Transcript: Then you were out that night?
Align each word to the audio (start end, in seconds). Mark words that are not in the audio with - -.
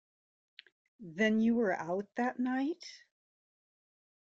Then 0.99 1.39
you 1.41 1.53
were 1.53 1.75
out 1.79 2.07
that 2.15 2.39
night? 2.39 2.83